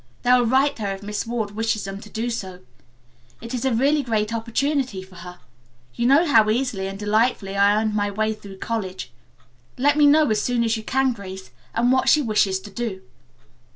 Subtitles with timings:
[0.23, 2.61] They will write her if Miss Ward wishes them to do so.
[3.39, 5.37] It is a really great opportunity for her.
[5.93, 9.11] You know how easily and delightfully I earned my way through college.
[9.77, 13.03] Let me know as soon as you can, Grace, what she wishes to do."